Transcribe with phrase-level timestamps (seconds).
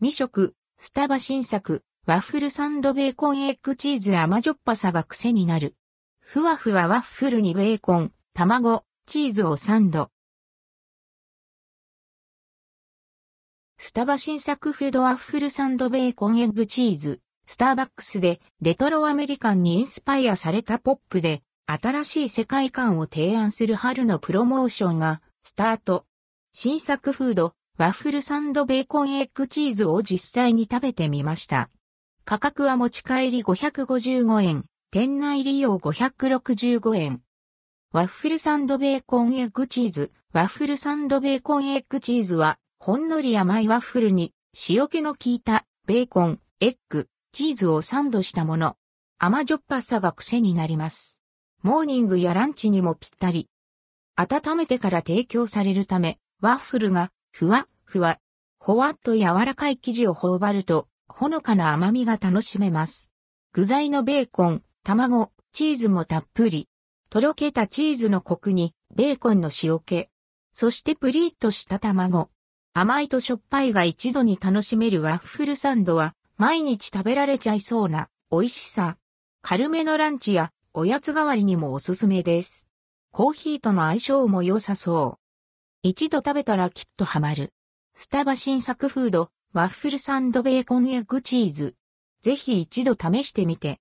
[0.00, 5.74] 実食、スタバ新作、ワッフルサンドベーコンエッグチーズ甘じょっぱさが癖になる。
[6.20, 10.12] ふわふわワッフルにベーコン、卵、チーズをサンド。
[13.76, 17.20] スタバ新作フードワッフルサンドベーコンエッグチーズ。
[17.48, 26.06] スターバックスでレトロアメリカンにインスパイアされたポップで新しい世界観を提案する春のプロモーションがスタート。
[26.52, 31.70] 新作フード、ワッフルサンドベーコンエッグチーズを実際に食べてみました。
[32.24, 37.22] 価格は持ち帰り555円、店内利用565円。
[37.92, 44.32] ワッフルサンドベーコンエッグチーズ、ワッフルサンドベーコンエッグチーズはほんのり甘いワッフルに
[44.68, 48.76] 塩気の効いたベーコン、エッグ、チーズをサンドしたもの。
[49.20, 51.20] 甘じょっぱさが癖になります。
[51.62, 53.48] モーニングやランチにもぴったり。
[54.16, 58.18] 温めてから提供されるため、ワッフルがふわ、ふわ、
[58.58, 63.10] ほわっと柔らかい生地を頬張ると、ほのかな甘みが楽しめます。
[63.54, 66.68] 具材のベーコン、卵、チーズもたっぷり。
[67.08, 70.08] とろけたチーズのコクに、ベーコンの塩気。
[70.52, 72.28] そしてプリッとした卵。
[72.74, 78.98] 甘いとしょっぱいが一度に楽しめるワッフルサンドは毎日食べられちゃいそうな美味しさ。
[79.40, 82.68] 軽めのランチやおやつ代わりにもおすすめです。
[83.12, 85.18] コーヒーとの相性も良さそう。
[85.82, 87.54] 一度食べたらきっとハマる。
[88.00, 91.74] スタバ新作フード、ワッフルサンドベーコンエッグチーズ。
[92.22, 93.76] ぜひ一度試してみて。